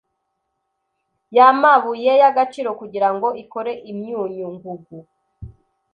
[1.37, 4.95] yamabuye y'agaciro kugirango ikore imyunyu ngugu